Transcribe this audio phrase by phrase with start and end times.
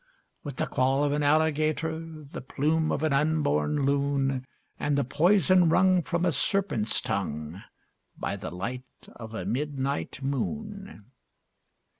[0.43, 4.47] _With the caul of an alligator, The plume of an unborn loon,
[4.79, 7.61] And the poison wrung From a serpent's tongue
[8.17, 8.81] By the light
[9.17, 11.05] of a midnight moon!